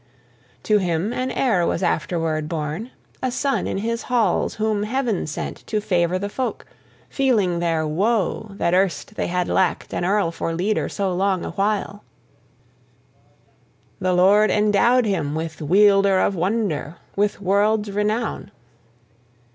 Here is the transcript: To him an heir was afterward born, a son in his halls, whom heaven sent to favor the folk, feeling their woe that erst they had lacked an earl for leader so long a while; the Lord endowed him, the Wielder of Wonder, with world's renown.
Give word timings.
To 0.63 0.79
him 0.79 1.13
an 1.13 1.29
heir 1.29 1.63
was 1.67 1.83
afterward 1.83 2.49
born, 2.49 2.89
a 3.21 3.29
son 3.29 3.67
in 3.67 3.77
his 3.77 4.01
halls, 4.09 4.55
whom 4.55 4.81
heaven 4.81 5.27
sent 5.27 5.57
to 5.67 5.79
favor 5.79 6.17
the 6.17 6.27
folk, 6.27 6.65
feeling 7.07 7.59
their 7.59 7.85
woe 7.85 8.47
that 8.53 8.73
erst 8.73 9.13
they 9.13 9.27
had 9.27 9.47
lacked 9.47 9.93
an 9.93 10.03
earl 10.03 10.31
for 10.31 10.55
leader 10.55 10.89
so 10.89 11.13
long 11.13 11.45
a 11.45 11.51
while; 11.51 12.03
the 13.99 14.13
Lord 14.13 14.49
endowed 14.49 15.05
him, 15.05 15.35
the 15.35 15.65
Wielder 15.65 16.17
of 16.17 16.33
Wonder, 16.35 16.95
with 17.15 17.39
world's 17.39 17.91
renown. 17.91 18.49